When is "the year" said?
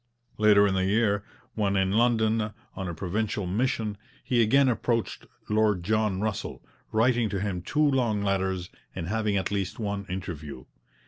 0.73-1.23